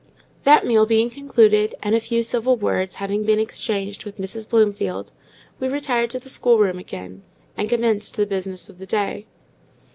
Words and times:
That 0.45 0.65
meal 0.65 0.87
being 0.87 1.11
concluded, 1.11 1.75
and 1.83 1.93
a 1.93 1.99
few 1.99 2.23
civil 2.23 2.55
words 2.55 2.95
having 2.95 3.23
been 3.23 3.37
exchanged 3.37 4.03
with 4.03 4.17
Mrs. 4.17 4.49
Bloomfield, 4.49 5.11
we 5.59 5.67
repaired 5.67 6.09
to 6.09 6.19
the 6.19 6.27
schoolroom 6.27 6.79
again, 6.79 7.21
and 7.55 7.69
commenced 7.69 8.17
the 8.17 8.25
business 8.25 8.67
of 8.67 8.79
the 8.79 8.87
day. 8.87 9.27